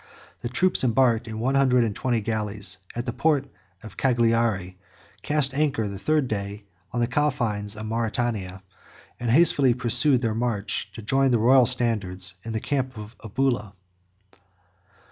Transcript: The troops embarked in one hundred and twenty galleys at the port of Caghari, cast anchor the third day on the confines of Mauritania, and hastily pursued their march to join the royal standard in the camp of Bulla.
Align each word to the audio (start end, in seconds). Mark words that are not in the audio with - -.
The 0.39 0.49
troops 0.49 0.83
embarked 0.83 1.27
in 1.27 1.37
one 1.37 1.53
hundred 1.53 1.83
and 1.83 1.95
twenty 1.95 2.21
galleys 2.21 2.79
at 2.95 3.05
the 3.05 3.13
port 3.13 3.47
of 3.83 3.97
Caghari, 3.97 4.77
cast 5.21 5.53
anchor 5.53 5.87
the 5.87 5.99
third 5.99 6.27
day 6.27 6.63
on 6.91 7.01
the 7.01 7.07
confines 7.07 7.75
of 7.75 7.85
Mauritania, 7.85 8.63
and 9.19 9.29
hastily 9.29 9.75
pursued 9.75 10.23
their 10.23 10.33
march 10.33 10.91
to 10.93 11.03
join 11.03 11.29
the 11.29 11.37
royal 11.37 11.67
standard 11.67 12.23
in 12.43 12.51
the 12.51 12.59
camp 12.59 12.97
of 12.97 13.15
Bulla. 13.35 13.75